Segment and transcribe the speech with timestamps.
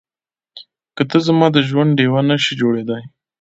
[0.95, 3.03] که ته زما د ژوند ډيوه نه شې جوړېدای.